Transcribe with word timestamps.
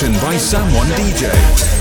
Thank 0.00 1.77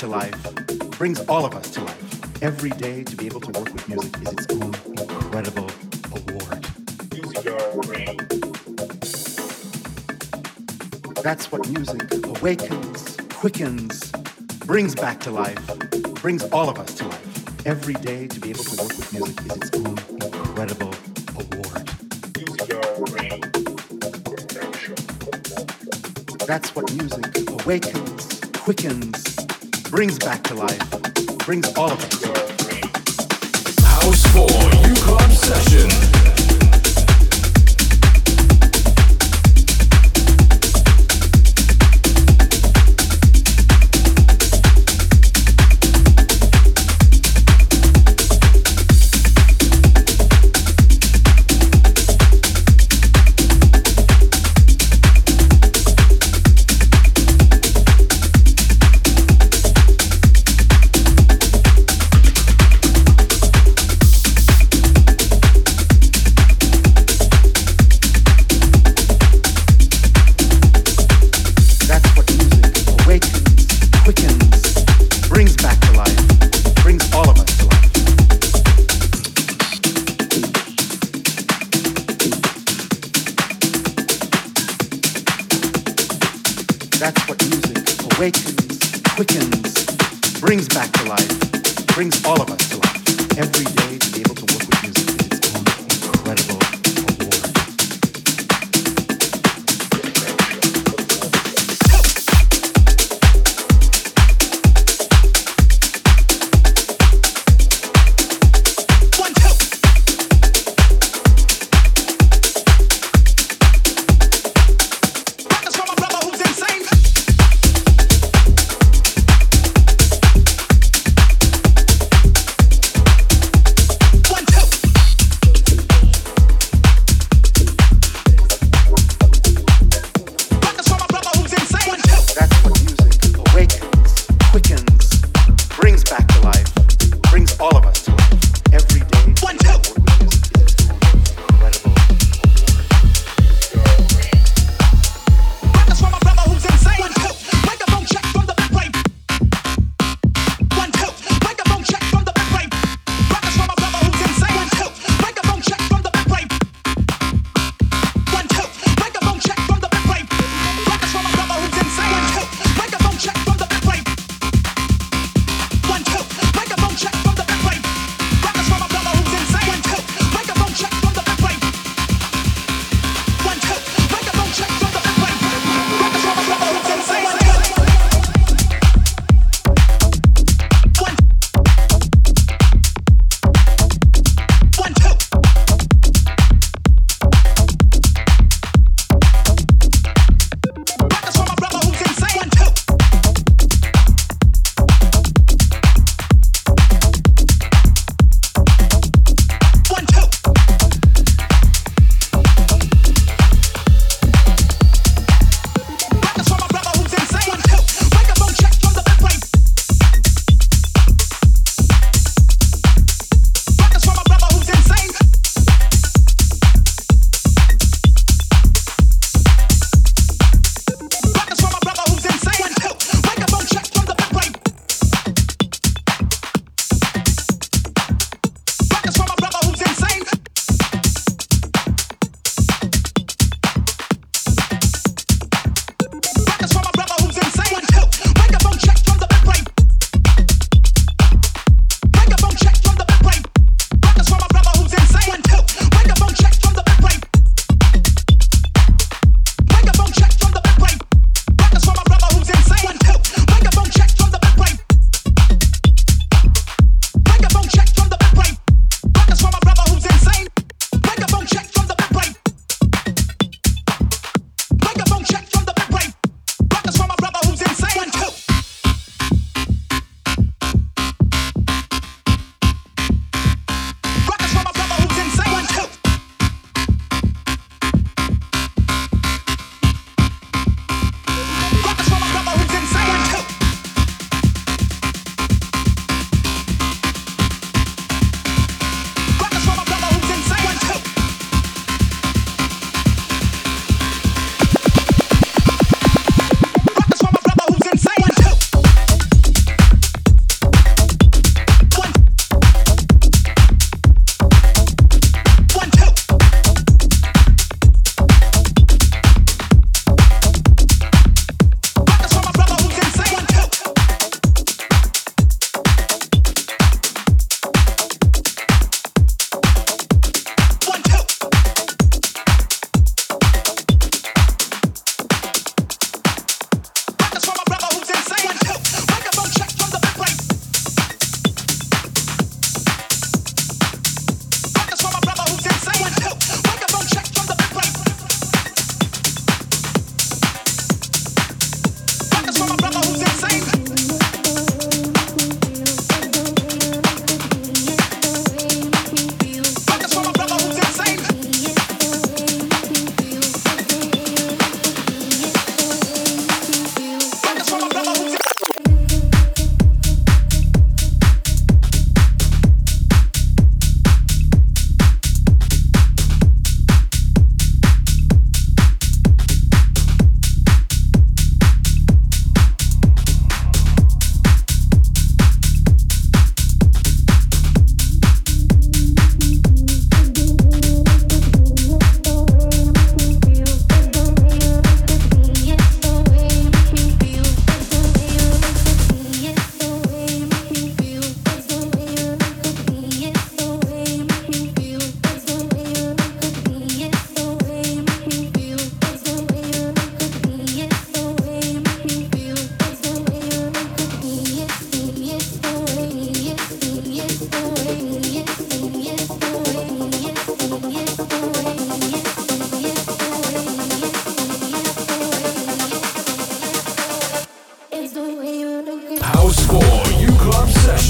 to 0.00 0.06
life, 0.06 0.42
brings 0.92 1.20
all 1.28 1.44
of 1.44 1.54
us 1.54 1.70
to 1.70 1.84
life. 1.84 2.42
Every 2.42 2.70
day 2.70 3.04
to 3.04 3.16
be 3.16 3.26
able 3.26 3.42
to 3.42 3.60
work 3.60 3.70
with 3.70 3.86
music 3.86 4.16
is 4.22 4.32
its 4.32 4.46
own 4.54 4.74
incredible 4.96 5.68
award. 6.16 6.64
That's 11.22 11.52
what 11.52 11.68
music 11.68 12.00
awakens, 12.24 13.18
quickens, 13.34 14.10
brings 14.64 14.94
back 14.94 15.20
to 15.20 15.30
life, 15.30 15.60
brings 16.14 16.44
all 16.44 16.70
of 16.70 16.78
us 16.78 16.94
to 16.94 17.04
life. 17.04 17.66
Every 17.66 17.94
day 17.94 18.26
to 18.26 18.40
be 18.40 18.48
able 18.48 18.64
to 18.64 18.82
work 18.82 18.96
with 18.96 19.12
music 19.12 19.38
is 19.44 19.56
its 19.58 19.70
own 19.76 19.98
incredible 20.22 20.94
award. 21.36 21.86
That's 26.46 26.74
what 26.74 26.90
music 26.94 27.50
awakens, 27.50 28.40
quickens, 28.54 29.49
brings 29.90 30.18
back 30.20 30.42
to 30.44 30.54
life, 30.54 30.78
brings 31.38 31.66
all 31.76 31.90
of 31.90 31.98
us. 31.98 32.24
House 33.84 34.24
4 34.28 34.46
U 34.88 34.94
Club 34.94 35.32
Session. 35.32 36.39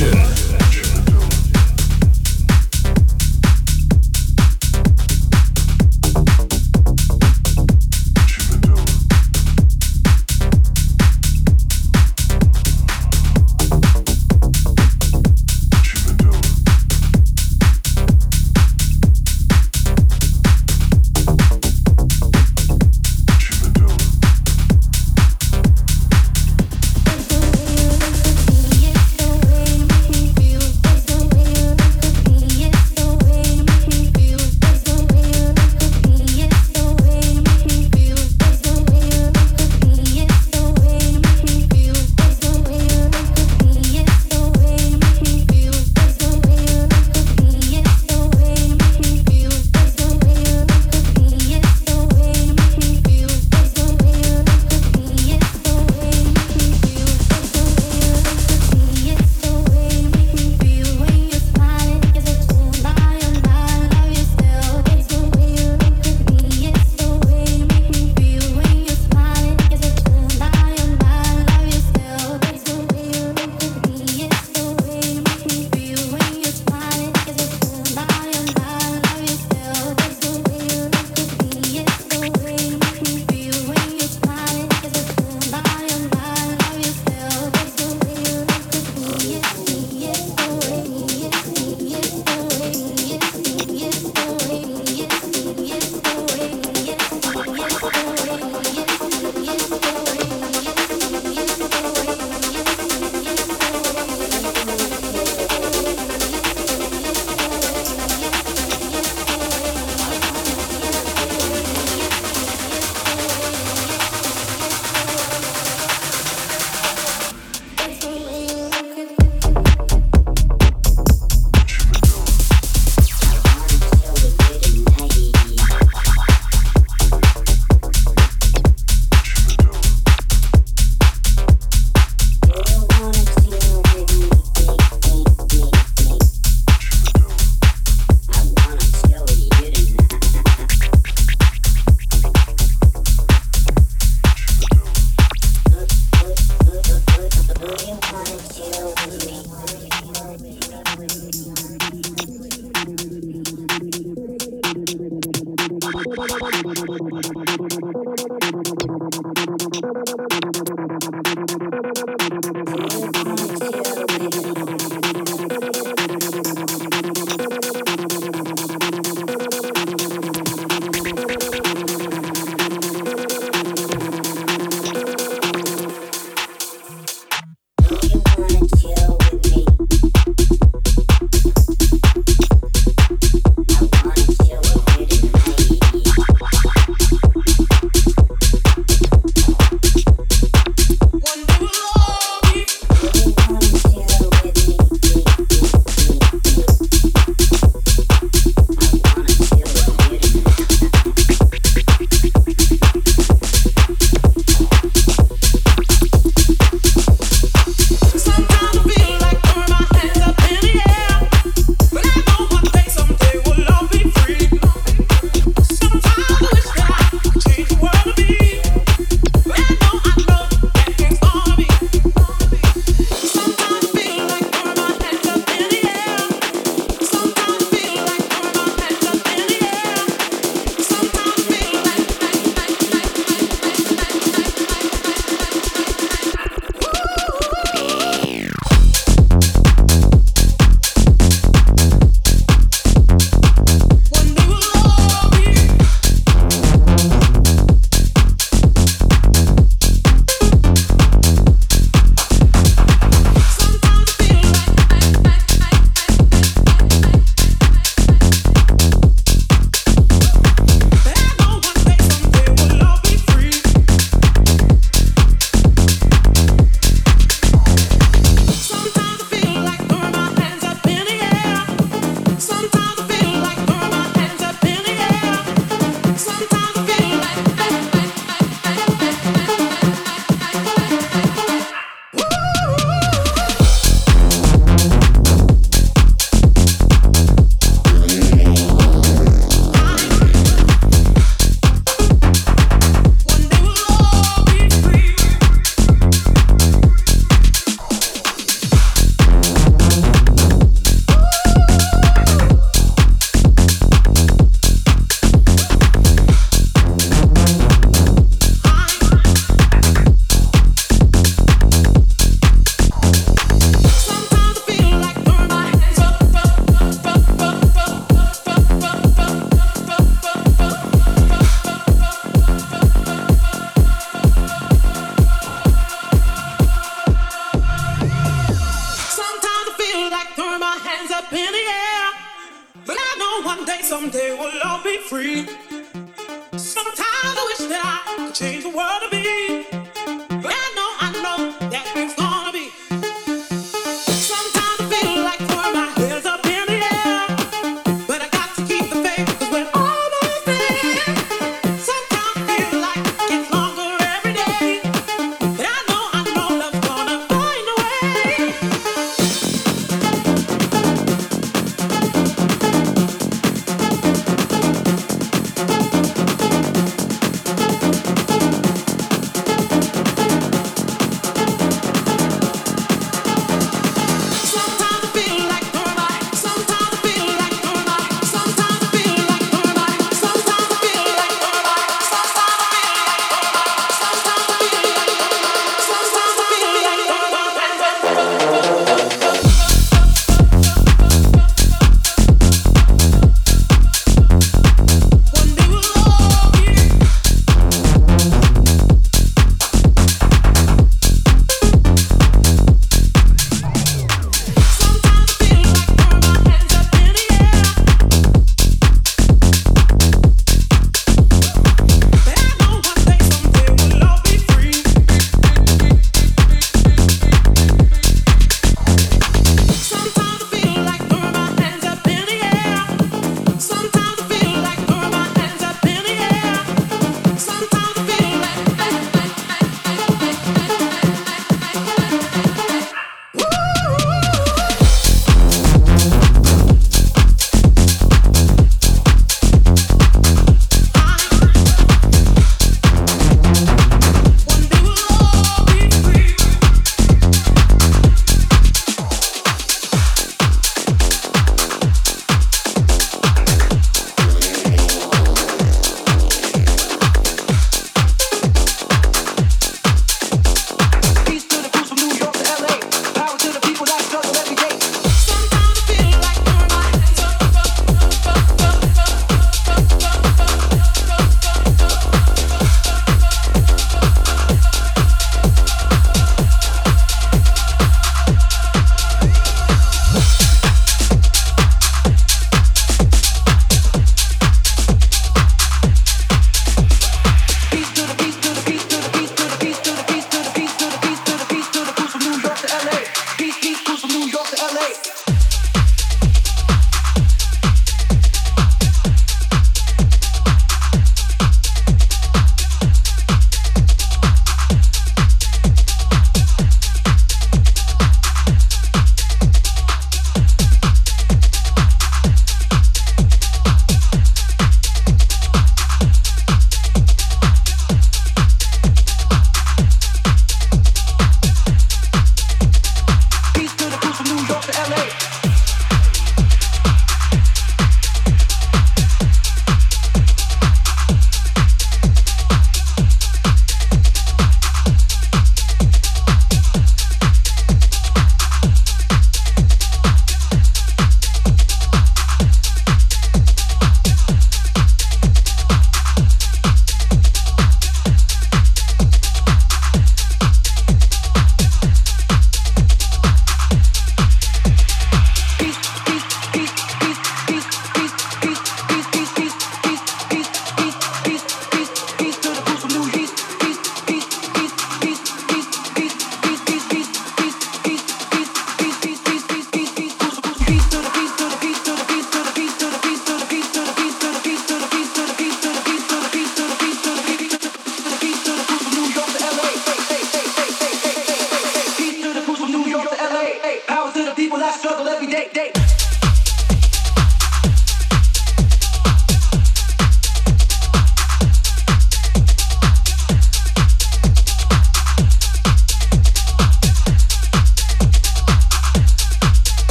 Wonderful 0.00 0.39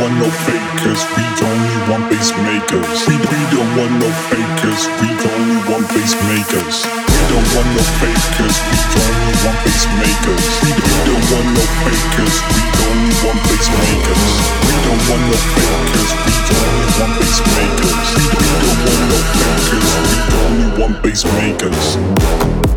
want 0.00 0.16
no 0.16 0.28
fakers, 0.48 1.04
we 1.12 1.24
only 1.44 1.76
want 1.84 2.08
bass 2.08 2.32
makers. 2.40 3.04
We, 3.04 3.20
we 3.20 3.40
don't 3.52 3.68
want 3.76 3.92
no 4.00 4.08
fakers, 4.32 4.88
we 4.96 5.12
only 5.12 5.60
want 5.68 5.84
bass 5.92 6.16
makers. 6.24 6.88
We 6.88 7.20
don't 7.28 7.48
want 7.52 7.68
no 7.76 7.84
fakers, 8.00 8.56
we 8.64 8.80
only 8.96 9.34
want 9.44 9.58
bass 9.60 9.84
makers. 10.00 10.44
We, 10.64 10.72
we 10.72 10.94
don't 11.04 11.26
want 11.28 11.48
no 11.52 11.64
fakers, 11.84 12.36
we 12.48 12.62
only 12.88 13.12
want 13.28 13.40
bass 13.44 13.66
makers. 13.68 14.24
We 14.64 14.74
don't 14.88 15.02
want 15.04 15.24
no 15.28 15.36
fakers, 15.52 16.10
we 16.24 16.34
only 16.48 16.88
want 16.96 17.12
bass 17.20 17.38
makers. 17.60 18.00
We, 18.16 18.24
we 18.40 18.48
don't 18.56 18.80
want 18.88 19.04
no 19.12 19.18
fakers, 19.36 19.84
we 20.00 20.18
only 20.40 20.68
want 20.80 20.94
bass 21.04 21.22
makers. 21.36 22.69